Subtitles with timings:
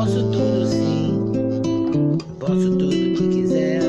[0.00, 3.82] Posso tudo sim, posso tudo que quiser.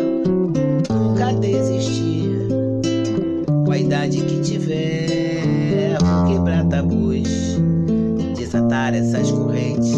[0.89, 2.49] Nunca desistir,
[3.65, 5.97] com a idade que tiver.
[6.01, 7.57] Vou quebrar tabus,
[8.35, 9.95] desatar essas correntes.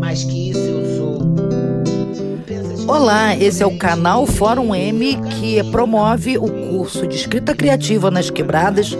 [0.00, 1.18] Mais que isso eu sou.
[2.88, 8.30] Olá, esse é o canal Fórum M que promove o curso de escrita criativa nas
[8.30, 8.96] quebradas.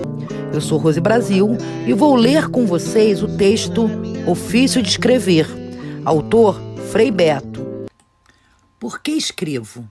[0.52, 1.56] Eu sou Rose Brasil
[1.86, 3.88] e vou ler com vocês o texto
[4.26, 5.46] Ofício de Escrever,
[6.06, 6.60] autor
[6.92, 7.66] Frei Beto.
[8.78, 9.90] Por que escrevo?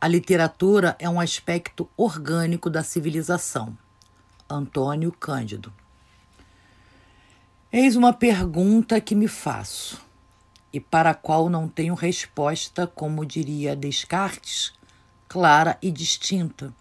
[0.00, 3.76] A literatura é um aspecto orgânico da civilização.
[4.48, 5.70] Antônio Cândido.
[7.70, 10.00] Eis uma pergunta que me faço
[10.72, 14.72] e para a qual não tenho resposta, como diria Descartes,
[15.28, 16.72] clara e distinta.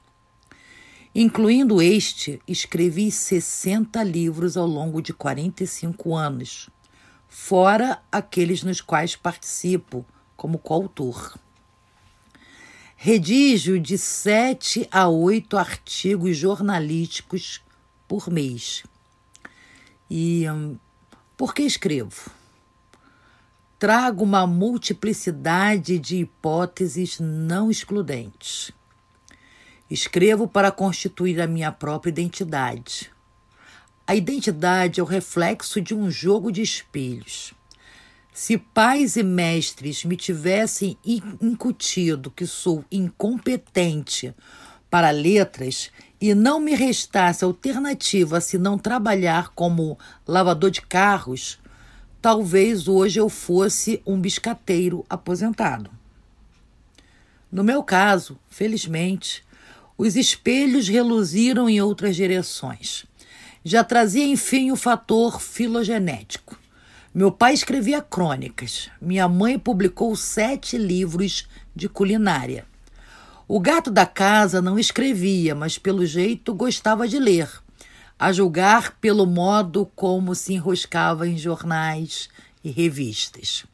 [1.14, 6.70] Incluindo este, escrevi 60 livros ao longo de 45 anos,
[7.28, 11.38] fora aqueles nos quais participo como coautor.
[12.96, 17.62] Redijo de sete a oito artigos jornalísticos
[18.08, 18.84] por mês.
[20.10, 20.78] E hum,
[21.36, 22.32] por que escrevo?
[23.80, 28.72] trago uma multiplicidade de hipóteses não excludentes.
[29.90, 33.12] Escrevo para constituir a minha própria identidade.
[34.10, 37.54] A identidade é o reflexo de um jogo de espelhos.
[38.34, 40.98] Se pais e mestres me tivessem
[41.42, 44.34] incutido que sou incompetente
[44.90, 45.92] para letras
[46.22, 51.60] e não me restasse alternativa se não trabalhar como lavador de carros,
[52.22, 55.92] talvez hoje eu fosse um biscateiro aposentado.
[57.52, 59.44] No meu caso, felizmente,
[59.98, 63.07] os espelhos reluziram em outras direções.
[63.70, 66.58] Já trazia, enfim, o fator filogenético.
[67.14, 68.90] Meu pai escrevia crônicas.
[69.02, 72.66] Minha mãe publicou sete livros de culinária.
[73.46, 77.50] O gato da casa não escrevia, mas pelo jeito gostava de ler
[78.18, 82.30] a julgar pelo modo como se enroscava em jornais
[82.64, 83.66] e revistas.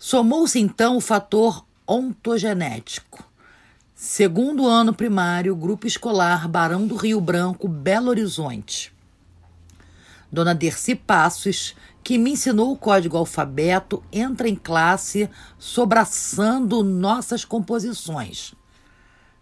[0.00, 3.29] Somou-se então o fator ontogenético.
[4.02, 8.90] Segundo ano primário, grupo escolar Barão do Rio Branco, Belo Horizonte.
[10.32, 15.28] Dona Dercy Passos, que me ensinou o código alfabeto, entra em classe
[15.58, 18.54] sobraçando nossas composições.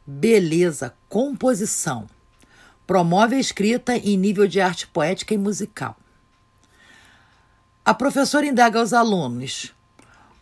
[0.05, 2.09] Beleza, composição
[2.85, 5.97] Promove a escrita em nível de arte poética e musical.
[7.85, 9.73] A professora indaga aos alunos: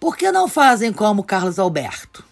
[0.01, 2.26] por que não fazem como Carlos Alberto?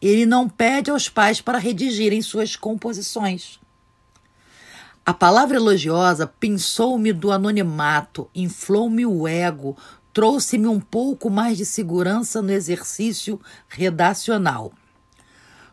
[0.00, 3.58] Ele não pede aos pais para redigirem suas composições.
[5.04, 9.76] A palavra elogiosa pinçou-me do anonimato, inflou-me o ego,
[10.12, 14.72] trouxe-me um pouco mais de segurança no exercício redacional.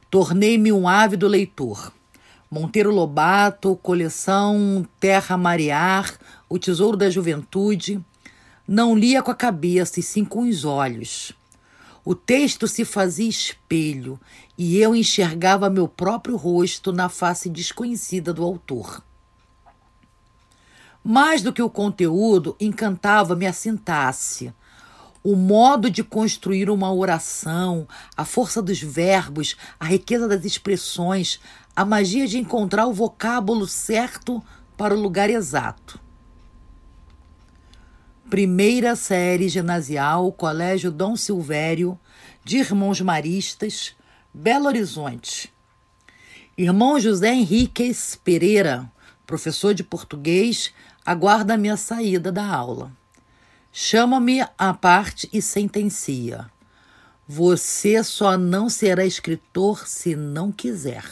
[0.09, 1.91] Tornei-me um ávido leitor.
[2.49, 7.99] Monteiro Lobato, coleção Terra Marear, O Tesouro da Juventude.
[8.65, 11.33] Não lia com a cabeça e sim com os olhos.
[12.07, 14.19] O texto se fazia espelho
[14.55, 19.03] e eu enxergava meu próprio rosto na face desconhecida do autor.
[21.03, 24.53] Mais do que o conteúdo, encantava-me a sintaxe,
[25.23, 31.39] o modo de construir uma oração, a força dos verbos, a riqueza das expressões,
[31.75, 34.43] a magia de encontrar o vocábulo certo
[34.77, 36.04] para o lugar exato.
[38.29, 41.97] Primeira série ginasial, Colégio Dom Silvério,
[42.43, 43.95] de Irmãos Maristas,
[44.33, 45.53] Belo Horizonte.
[46.57, 48.91] Irmão José Henriques Pereira,
[49.27, 50.73] professor de português,
[51.05, 52.91] aguarda a minha saída da aula.
[53.71, 56.49] Chama-me à parte e sentencia.
[57.27, 61.05] Você só não será escritor se não quiser.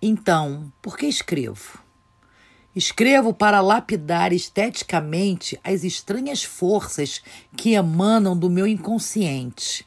[0.00, 1.87] Então, por que escrevo?
[2.78, 7.20] Escrevo para lapidar esteticamente as estranhas forças
[7.56, 9.84] que emanam do meu inconsciente.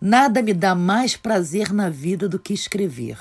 [0.00, 3.18] Nada me dá mais prazer na vida do que escrever.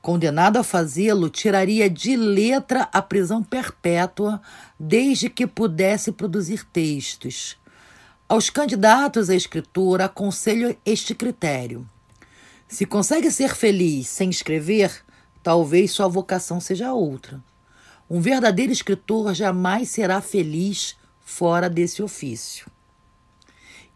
[0.00, 4.40] Condenado a fazê-lo, tiraria de letra a prisão perpétua
[4.80, 7.58] desde que pudesse produzir textos.
[8.26, 11.86] Aos candidatos a escritor, aconselho este critério.
[12.66, 15.04] Se consegue ser feliz sem escrever,
[15.42, 17.51] talvez sua vocação seja outra.
[18.14, 22.70] Um verdadeiro escritor jamais será feliz fora desse ofício.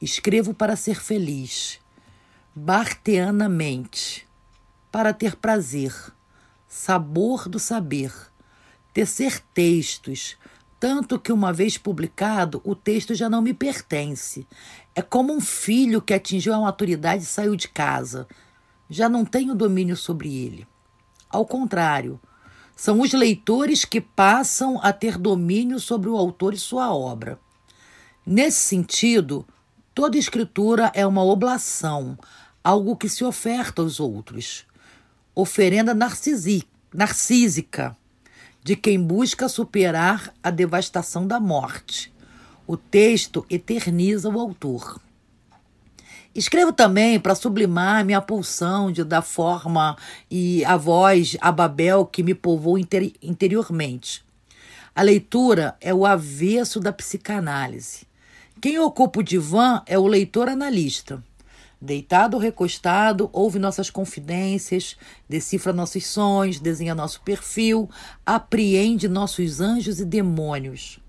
[0.01, 1.79] Escrevo para ser feliz,
[2.55, 4.27] barteanamente,
[4.91, 5.95] para ter prazer,
[6.67, 8.11] sabor do saber,
[8.95, 10.39] tecer textos,
[10.81, 14.47] tanto que, uma vez publicado, o texto já não me pertence.
[14.95, 18.27] É como um filho que atingiu a maturidade e saiu de casa.
[18.89, 20.67] Já não tenho domínio sobre ele.
[21.29, 22.19] Ao contrário,
[22.77, 27.41] são os leitores que passam a ter domínio sobre o autor e sua obra.
[28.25, 29.47] Nesse sentido,
[29.95, 32.19] toda escritura é uma oblação,
[32.63, 34.67] algo que se oferta aos outros.
[35.35, 35.97] Oferenda
[36.93, 37.97] narcísica
[38.63, 42.13] de quem busca superar a devastação da morte.
[42.67, 45.01] O texto eterniza o autor.
[46.37, 49.97] Escrevo também para sublimar minha pulsão de dar forma
[50.31, 54.23] e a voz a Babel que me povoou interi interiormente.
[54.95, 58.07] A leitura é o avesso da psicanálise.
[58.61, 61.25] Quem ocupa o divã é o leitor analista.
[61.81, 64.95] Deitado ou recostado, ouve nossas confidências,
[65.27, 67.89] decifra nossos sonhos, desenha nosso perfil,
[68.27, 71.01] apreende nossos anjos e demônios.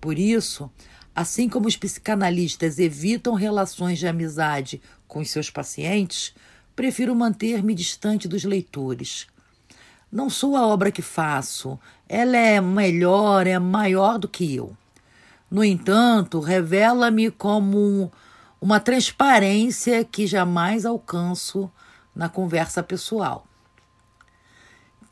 [0.00, 0.70] Por isso,
[1.14, 6.34] assim como os psicanalistas evitam relações de amizade com seus pacientes,
[6.74, 9.26] prefiro manter-me distante dos leitores.
[10.10, 11.78] Não sou a obra que faço,
[12.08, 14.76] ela é melhor, é maior do que eu.
[15.50, 18.10] No entanto, revela-me como
[18.60, 21.70] uma transparência que jamais alcanço
[22.14, 23.46] na conversa pessoal.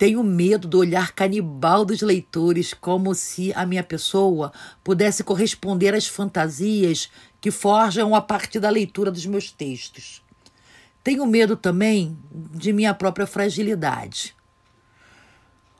[0.00, 4.50] Tenho medo do olhar canibal dos leitores, como se a minha pessoa
[4.82, 10.22] pudesse corresponder às fantasias que forjam a partir da leitura dos meus textos.
[11.04, 14.34] Tenho medo também de minha própria fragilidade.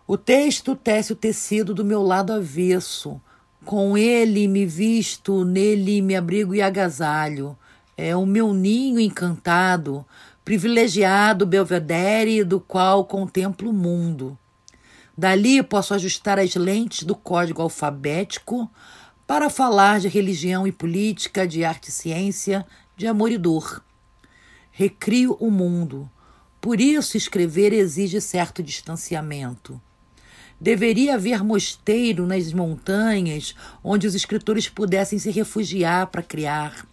[0.06, 3.18] O texto tece o tecido do meu lado avesso,
[3.64, 7.56] com ele me visto, nele me abrigo e agasalho.
[7.96, 10.04] É o meu ninho encantado,
[10.50, 14.36] privilegiado belvedere do qual contemplo o mundo.
[15.16, 18.68] Dali posso ajustar as lentes do código alfabético
[19.28, 22.66] para falar de religião e política, de arte e ciência,
[22.96, 23.80] de amor e dor.
[24.72, 26.10] Recrio o mundo.
[26.60, 29.80] Por isso, escrever exige certo distanciamento.
[30.60, 33.54] Deveria haver mosteiro nas montanhas
[33.84, 36.89] onde os escritores pudessem se refugiar para criar.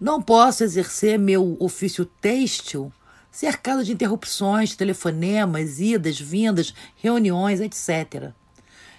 [0.00, 2.92] Não posso exercer meu ofício têxtil
[3.30, 8.32] cercado de interrupções, telefonemas, idas, vindas, reuniões, etc.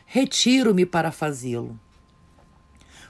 [0.06, 1.80] Retiro-me para fazê-lo.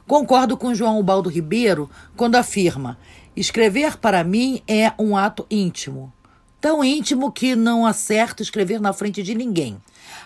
[0.07, 2.97] Concordo com João Baldo Ribeiro quando afirma:
[3.35, 6.13] escrever para mim é um ato íntimo.
[6.59, 9.79] Tão íntimo que não acerto escrever na frente de ninguém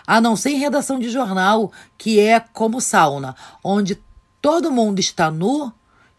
[0.06, 3.98] a não ser em redação de jornal, que é como sauna, onde
[4.40, 5.72] todo mundo está nu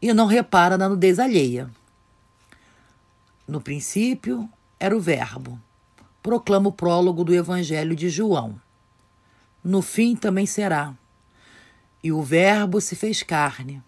[0.03, 1.69] e não repara na nudez alheia.
[3.47, 5.57] No princípio era o Verbo.
[6.21, 8.59] Proclama o prólogo do Evangelho de João.
[9.63, 10.93] No fim também será.
[12.03, 13.81] E o Verbo se fez carne.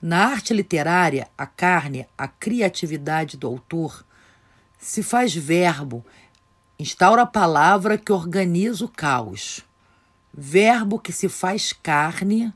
[0.00, 4.02] Na arte literária, a carne, a criatividade do autor,
[4.78, 6.02] se faz verbo
[6.78, 9.60] Instaura a palavra que organiza o caos.
[10.32, 12.52] Verbo que se faz carne,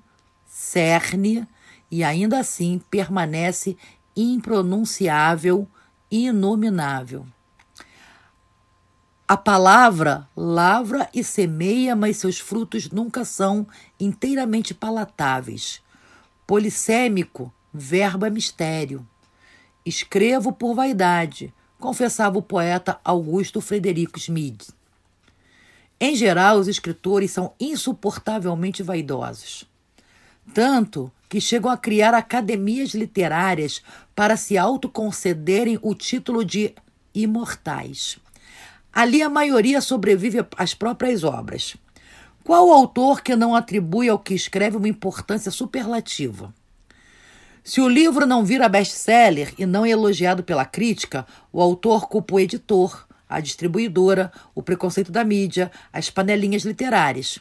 [0.49, 1.47] cerne
[1.91, 3.77] e ainda assim permanece
[4.17, 5.69] impronunciável
[6.11, 7.27] inominável.
[9.27, 13.67] A palavra lavra e semeia, mas seus frutos nunca são
[14.01, 15.83] inteiramente palatáveis.
[16.47, 19.07] Polissêmico, verbo é mistério.
[19.85, 24.69] Escrevo por vaidade, confessava o poeta Augusto Frederico Schmid.
[26.01, 29.69] Em geral, os escritores são insuportavelmente vaidosos.
[30.55, 33.83] Tanto que chegam a criar academias literárias
[34.15, 36.75] para se autoconcederem o título de
[37.15, 38.19] imortais.
[38.93, 41.77] Ali a maioria sobrevive às próprias obras.
[42.43, 46.53] Qual autor que não atribui ao que escreve uma importância superlativa?
[47.63, 52.37] Se o livro não vira best-seller e não é elogiado pela crítica, o autor culpa
[52.37, 57.39] o editor, a distribuidora, o preconceito da mídia, as panelinhas literárias.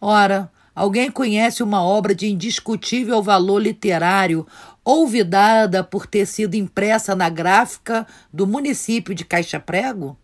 [0.00, 4.46] Ora, alguém conhece uma obra de indiscutível valor literário,
[4.84, 10.18] olvidada por ter sido impressa na gráfica do município de Caixa Prego?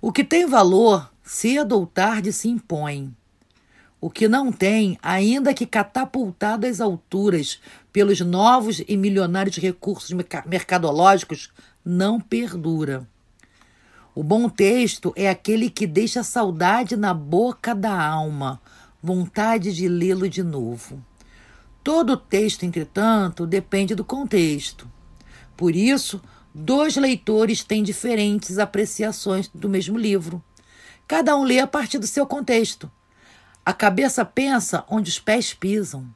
[0.00, 3.14] O que tem valor, cedo ou tarde se impõe.
[4.00, 7.60] O que não tem, ainda que catapultado às alturas
[7.92, 10.10] pelos novos e milionários recursos
[10.46, 11.50] mercadológicos,
[11.84, 13.06] não perdura.
[14.14, 18.60] O bom texto é aquele que deixa saudade na boca da alma,
[19.02, 21.02] vontade de lê-lo de novo.
[21.82, 24.88] Todo texto, entretanto, depende do contexto.
[25.56, 26.20] Por isso,
[26.54, 30.42] dois leitores têm diferentes apreciações do mesmo livro.
[31.08, 32.90] Cada um lê a partir do seu contexto.
[33.64, 36.06] A cabeça pensa onde os pés pisam.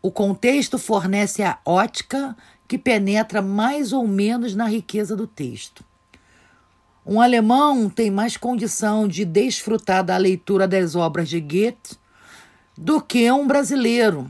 [0.00, 2.36] O contexto fornece a ótica
[2.68, 5.84] que penetra mais ou menos na riqueza do texto.
[7.04, 11.96] Um alemão tem mais condição de desfrutar da leitura das obras de Goethe
[12.82, 14.28] do que um brasileiro.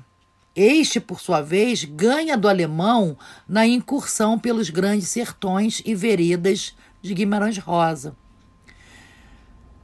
[0.55, 3.17] Este, por sua vez, ganha do alemão
[3.49, 8.15] na incursão pelos grandes sertões e veredas de Guimarães Rosa.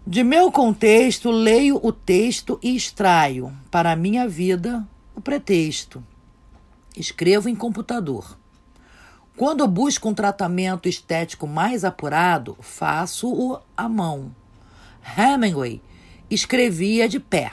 [0.07, 6.05] De meu contexto, leio o texto e extraio, para a minha vida, o pretexto.
[6.95, 8.39] Escrevo em computador.
[9.35, 14.31] Quando busco um tratamento estético mais apurado, faço-o à mão.
[15.17, 15.81] Hemingway
[16.31, 17.53] escrevia de pé.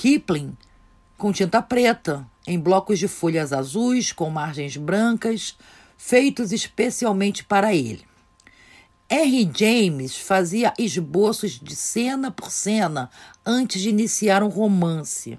[0.00, 0.56] Kipling
[1.18, 5.58] com tinta preta, em blocos de folhas azuis com margens brancas,
[5.98, 8.06] feitos especialmente para ele.
[9.10, 9.50] R.
[9.54, 13.10] James fazia esboços de cena por cena
[13.44, 15.38] antes de iniciar um romance.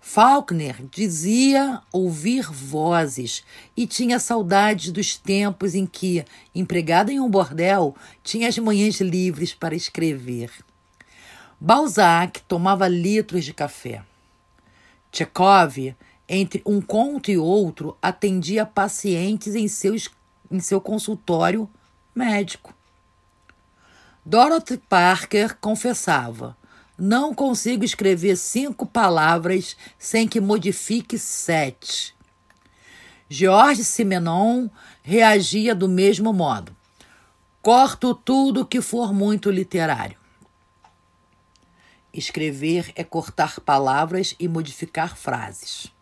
[0.00, 3.44] Faulkner dizia ouvir vozes
[3.76, 7.94] e tinha saudades dos tempos em que, empregada em um bordel,
[8.24, 10.50] tinha as manhãs livres para escrever.
[11.60, 14.04] Balzac tomava litros de café.
[15.10, 15.96] Chekhov,
[16.28, 19.66] entre um conto e outro, atendia pacientes em,
[20.50, 21.68] em seu consultório
[22.14, 22.72] médico.
[24.24, 26.56] Dorothy Parker confessava:
[26.96, 32.14] não consigo escrever cinco palavras sem que modifique sete.
[33.28, 34.68] George Simenon
[35.02, 36.74] reagia do mesmo modo.
[37.60, 40.16] Corto tudo que for muito literário.
[42.12, 45.92] Escrever é cortar palavras e modificar frases.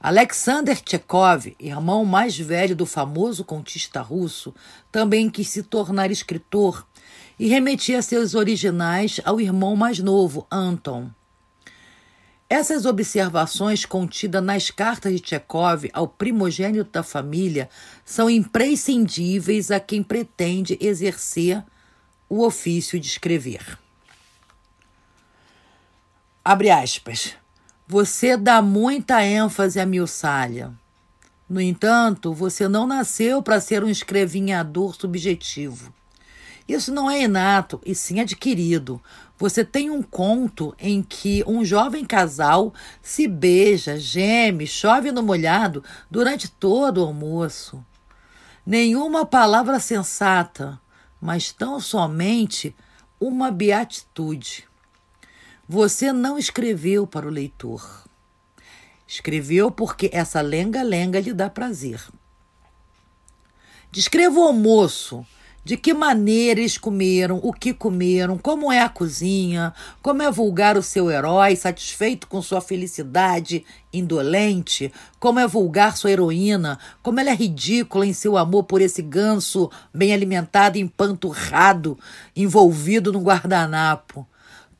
[0.00, 4.54] Alexander Chekhov, irmão mais velho do famoso contista russo,
[4.92, 6.86] também quis se tornar escritor
[7.36, 11.10] e remetia seus originais ao irmão mais novo, Anton.
[12.48, 17.68] Essas observações contidas nas cartas de Chekhov ao primogênito da família
[18.04, 21.62] são imprescindíveis a quem pretende exercer
[22.28, 23.78] o ofício de escrever.
[26.50, 27.34] Abre aspas.
[27.86, 30.72] Você dá muita ênfase à miuçalha.
[31.46, 35.92] No entanto, você não nasceu para ser um escrevinhador subjetivo.
[36.66, 38.98] Isso não é inato, e sim adquirido.
[39.36, 45.84] Você tem um conto em que um jovem casal se beija, geme, chove no molhado
[46.10, 47.84] durante todo o almoço.
[48.64, 50.80] Nenhuma palavra sensata,
[51.20, 52.74] mas tão somente
[53.20, 54.67] uma beatitude.
[55.70, 57.86] Você não escreveu para o leitor.
[59.06, 62.00] Escreveu porque essa lenga-lenga lhe dá prazer.
[63.92, 65.26] Descreva o almoço
[65.62, 70.78] de que maneira eles comeram, o que comeram, como é a cozinha, como é vulgar
[70.78, 77.28] o seu herói, satisfeito com sua felicidade indolente, como é vulgar sua heroína, como ela
[77.28, 81.98] é ridícula em seu amor por esse ganso bem alimentado empanturrado,
[82.34, 84.26] envolvido no guardanapo.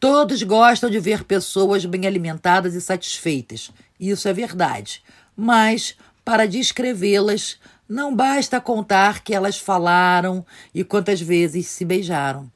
[0.01, 3.73] Todos gostam de ver pessoas bem alimentadas e satisfeitas.
[3.99, 5.03] Isso é verdade.
[5.37, 12.51] Mas, para descrevê-las, não basta contar que elas falaram e quantas vezes se beijaram.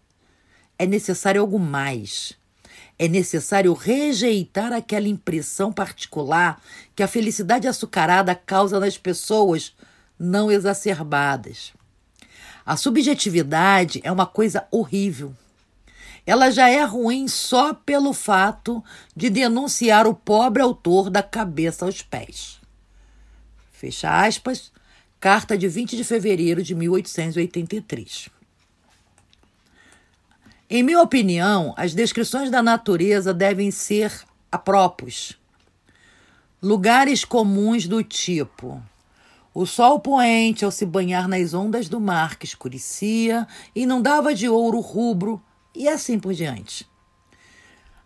[0.78, 2.34] É necessário algo mais.
[2.96, 6.62] É necessário rejeitar aquela impressão particular
[6.94, 9.74] que a felicidade açucarada causa nas pessoas
[10.16, 11.72] não exacerbadas.
[12.64, 15.34] A subjetividade é uma coisa horrível.
[16.24, 18.82] Ela já é ruim só pelo fato
[19.14, 22.60] de denunciar o pobre autor da cabeça aos pés.
[23.72, 24.72] Fecha aspas
[25.22, 28.28] Carta de 20 de fevereiro de 1883.
[30.68, 34.12] Em minha opinião, as descrições da natureza devem ser
[34.50, 35.38] apróprios.
[36.60, 38.82] Lugares comuns do tipo:
[39.54, 44.80] o sol poente ao se banhar nas ondas do mar que escurecia, inundava de ouro
[44.80, 45.40] rubro
[45.74, 46.86] e assim por diante.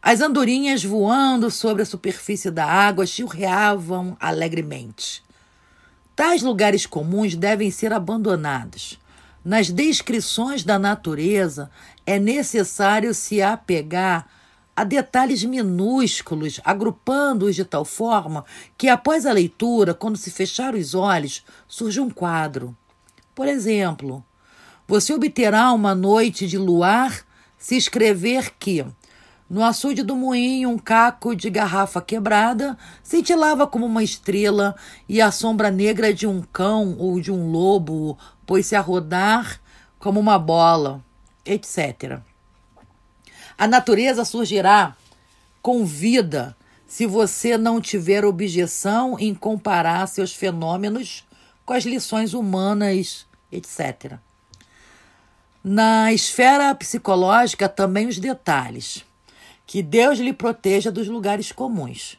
[0.00, 5.22] As andorinhas voando sobre a superfície da água chilreavam alegremente.
[6.14, 8.98] Tais lugares comuns devem ser abandonados.
[9.44, 11.70] Nas descrições da natureza,
[12.06, 14.28] é necessário se apegar
[14.76, 18.44] a detalhes minúsculos, agrupando-os de tal forma
[18.78, 22.76] que, após a leitura, quando se fechar os olhos, surge um quadro.
[23.34, 24.24] Por exemplo,
[24.86, 27.25] você obterá uma noite de luar
[27.66, 28.86] se escrever que
[29.50, 34.76] no açude do moinho, um caco de garrafa quebrada cintilava como uma estrela,
[35.08, 39.60] e a sombra negra de um cão ou de um lobo pôs-se a rodar
[39.98, 41.04] como uma bola,
[41.44, 42.20] etc.
[43.58, 44.96] A natureza surgirá
[45.60, 46.56] convida
[46.86, 51.26] se você não tiver objeção em comparar seus fenômenos
[51.64, 54.20] com as lições humanas, etc.
[55.68, 59.04] Na esfera psicológica, também os detalhes.
[59.66, 62.16] Que Deus lhe proteja dos lugares comuns.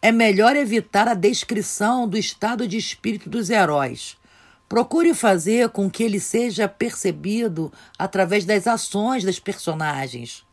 [0.00, 4.16] É melhor evitar a descrição do estado de espírito dos heróis.
[4.68, 10.44] Procure fazer com que ele seja percebido através das ações das personagens.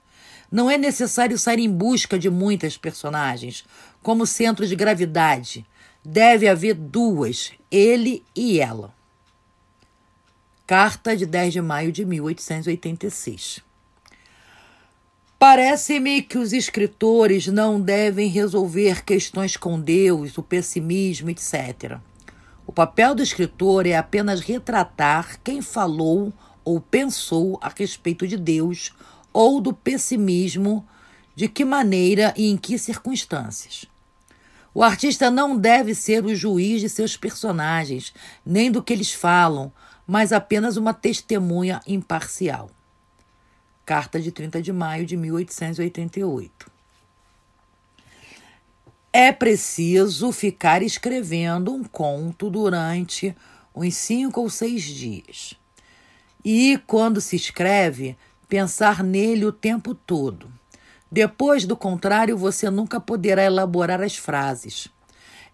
[0.51, 3.63] Não é necessário sair em busca de muitas personagens,
[4.01, 5.63] como centro de gravidade.
[6.03, 8.99] Deve haver duas, ele e ela.
[10.71, 13.59] Carta de 10 de maio de 1886.
[15.37, 21.97] Parece-me que os escritores não devem resolver questões com Deus, o pessimismo, etc.
[22.65, 26.31] O papel do escritor é apenas retratar quem falou
[26.63, 28.93] ou pensou a respeito de Deus
[29.33, 30.87] ou do pessimismo,
[31.35, 33.85] de que maneira e em que circunstâncias.
[34.73, 38.13] O artista não deve ser o juiz de seus personagens,
[38.45, 39.69] nem do que eles falam,
[40.11, 42.69] mas apenas uma testemunha imparcial.
[43.85, 46.69] Carta de 30 de maio de 1888.
[49.13, 53.33] É preciso ficar escrevendo um conto durante
[53.73, 55.53] uns cinco ou seis dias.
[56.43, 58.17] E, quando se escreve,
[58.49, 60.51] pensar nele o tempo todo.
[61.09, 64.89] Depois, do contrário, você nunca poderá elaborar as frases.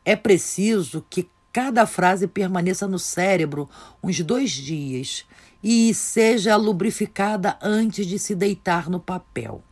[0.04, 3.68] É preciso que cada frase permaneça no cérebro
[4.04, 5.26] uns dois dias
[5.64, 9.64] e seja lubrificada antes de se deitar no papel.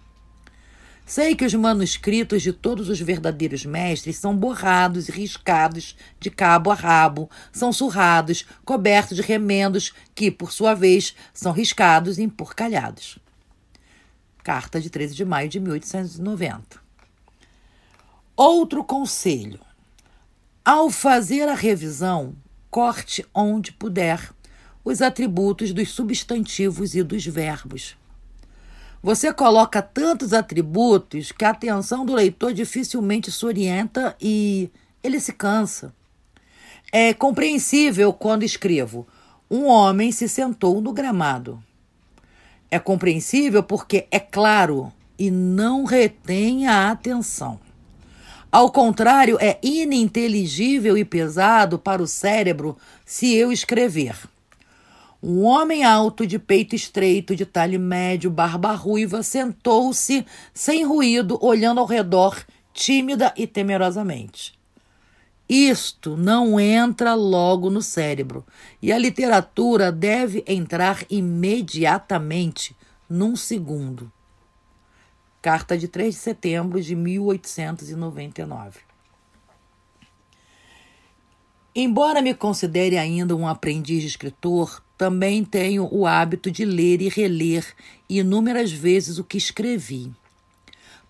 [1.06, 6.72] Sei que os manuscritos de todos os verdadeiros mestres são borrados e riscados de cabo
[6.72, 13.20] a rabo, são surrados, cobertos de remendos que, por sua vez, são riscados e empurcalhados.
[14.44, 16.80] Carta de 13 de maio de 1890.
[18.36, 19.60] Outro conselho:
[20.66, 22.36] ao fazer a revisão,
[22.72, 24.34] corte onde puder
[24.84, 27.96] os atributos dos substantivos e dos verbos.
[29.04, 34.72] Você coloca tantos atributos que a atenção do leitor dificilmente se orienta e
[35.04, 35.94] ele se cansa.
[36.92, 39.08] É compreensível quando escrevo:
[39.50, 41.64] um homem se sentou no gramado.
[42.72, 47.60] É compreensível porque é claro e não retém a atenção.
[48.56, 54.16] Ao contrário, é ininteligível e pesado para o cérebro se eu escrever.
[55.22, 61.82] Um homem alto, de peito estreito, de talhe médio, barba ruiva, sentou-se sem ruído, olhando
[61.82, 64.58] ao redor, tímida e temerosamente.
[65.50, 68.46] Isto não entra logo no cérebro
[68.82, 72.74] e a literatura deve entrar imediatamente,
[73.10, 74.10] num segundo.
[75.46, 78.80] Carta de 3 de setembro de 1899.
[81.76, 87.10] Embora me considere ainda um aprendiz de escritor, também tenho o hábito de ler e
[87.10, 87.64] reler
[88.10, 90.12] inúmeras vezes o que escrevi.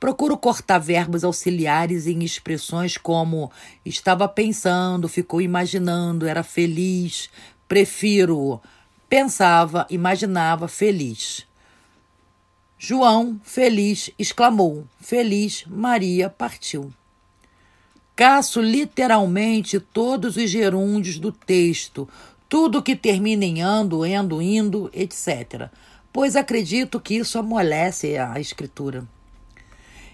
[0.02, 3.50] Procuro cortar verbos auxiliares em expressões como
[3.86, 7.30] estava pensando, ficou imaginando, era feliz.
[7.70, 8.62] Prefiro
[9.08, 11.48] pensava, imaginava, feliz.
[12.78, 14.86] João, feliz, exclamou.
[15.00, 16.94] Feliz, Maria partiu.
[18.16, 22.08] Caço literalmente todos os gerúndios do texto,
[22.48, 25.70] tudo que termina em ando, endo, indo, etc.,
[26.14, 29.06] pois acredito que isso amolece a escritura.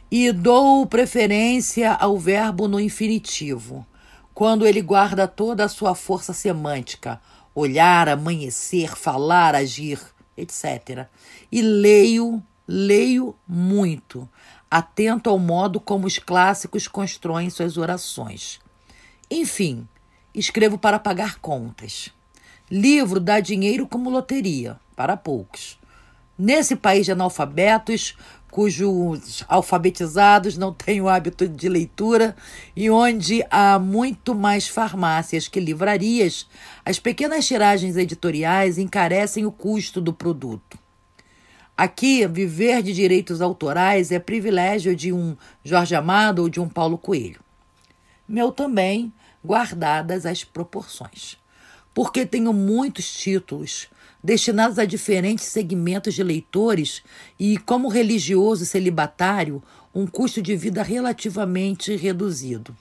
[0.10, 3.86] E dou preferência ao verbo no infinitivo,
[4.34, 7.22] quando ele guarda toda a sua força semântica,
[7.54, 10.00] olhar, amanhecer, falar, agir,
[10.36, 11.06] etc.
[11.52, 14.30] E leio, leio muito,
[14.70, 18.62] atento ao modo como os clássicos constroem suas orações.
[19.30, 19.86] Enfim,
[20.34, 22.10] escrevo para pagar contas.
[22.70, 25.78] Livro dá dinheiro como loteria, para poucos.
[26.40, 28.16] Nesse país de analfabetos,
[28.50, 32.38] cujos alfabetizados não têm o hábito de leitura
[32.74, 36.48] e onde há muito mais farmácias que livrarias,
[36.86, 40.81] as pequenas tiragens editoriais encarecem o custo do produto.
[41.78, 46.98] Aqui, viver de direitos autorais é privilégio de um Jorge Amado ou de um Paulo
[46.98, 47.40] Coelho.
[48.28, 49.12] Meu também,
[49.44, 51.38] guardadas as proporções.
[51.94, 53.88] Porque tenho muitos títulos
[54.24, 57.02] destinados a diferentes segmentos de leitores
[57.40, 59.62] e, como religioso celibatário,
[59.94, 62.76] um custo de vida relativamente reduzido.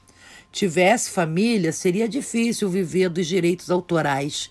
[0.52, 4.50] Tivesse família, seria difícil viver dos direitos autorais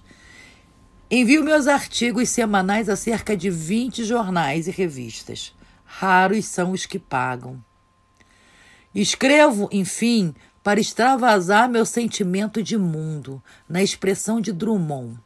[1.12, 5.56] Envio meus artigos semanais a cerca de 20 jornais e revistas.
[5.84, 7.60] Raros são os que pagam.
[8.94, 15.20] Escrevo, enfim, para extravasar meu sentimento de mundo, na expressão de Drummond.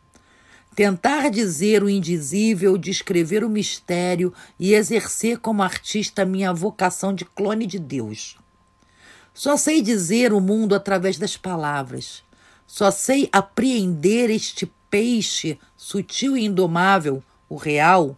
[0.73, 7.65] Tentar dizer o indizível, descrever o mistério e exercer como artista minha vocação de clone
[7.65, 8.37] de Deus.
[9.33, 12.23] Só sei dizer o mundo através das palavras.
[12.65, 18.15] Só sei apreender este peixe sutil e indomável, o real,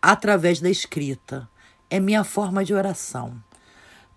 [0.00, 1.46] através da escrita.
[1.90, 3.34] É minha forma de oração.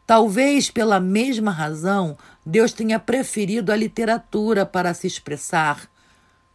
[0.08, 5.90] Talvez pela mesma razão Deus tenha preferido a literatura para se expressar.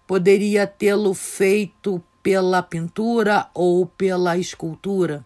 [0.07, 5.23] Poderia tê-lo feito pela pintura ou pela escultura.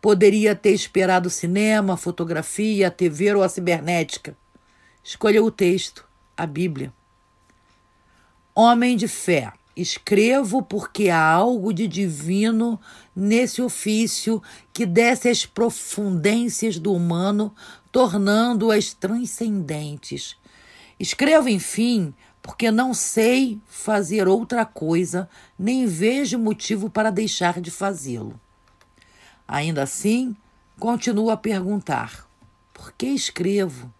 [0.00, 4.36] Poderia ter esperado cinema, fotografia, TV ou a cibernética.
[5.02, 6.92] Escolheu o texto, a Bíblia.
[8.54, 12.78] Homem de fé, escrevo porque há algo de divino
[13.16, 14.42] nesse ofício
[14.74, 17.54] que desce às profundências do humano,
[17.90, 20.36] tornando-as transcendentes.
[21.00, 22.12] Escrevo, enfim,
[22.42, 28.38] porque não sei fazer outra coisa, nem vejo motivo para deixar de fazê-lo.
[29.48, 30.36] Ainda assim,
[30.78, 32.28] continuo a perguntar:
[32.74, 33.92] por que escrevo?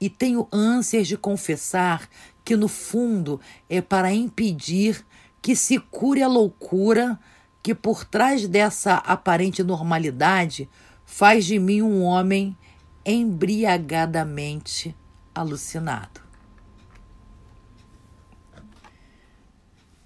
[0.00, 2.08] E tenho ânsias de confessar
[2.44, 5.04] que, no fundo, é para impedir
[5.40, 7.18] que se cure a loucura
[7.62, 10.68] que, por trás dessa aparente normalidade,
[11.04, 12.56] faz de mim um homem
[13.04, 14.94] embriagadamente
[15.34, 16.20] alucinado.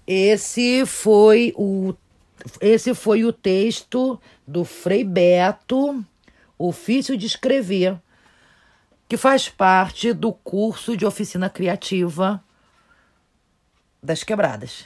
[0.05, 1.93] Esse foi o
[2.61, 6.05] esse foi o texto do Frei Beto,
[6.57, 7.99] Ofício de Escrever,
[9.07, 12.43] que faz parte do curso de oficina criativa
[14.03, 14.85] das quebradas.